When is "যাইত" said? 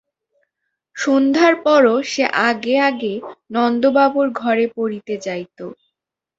5.25-5.59